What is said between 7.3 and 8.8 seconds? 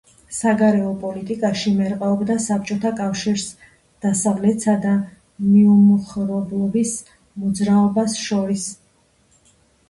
მოძრაობას შორის.